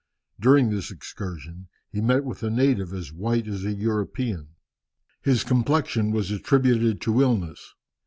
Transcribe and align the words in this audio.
During 0.39 0.71
this 0.71 0.89
excursion 0.89 1.67
he 1.91 2.01
met 2.01 2.23
with 2.23 2.41
a 2.41 2.49
native 2.49 2.91
as 2.91 3.13
white 3.13 3.47
as 3.47 3.63
a 3.63 3.71
European. 3.71 4.55
His 5.21 5.43
complexion 5.43 6.09
was 6.09 6.31
attributed 6.31 6.99
to 7.01 7.21
illness. 7.21 7.75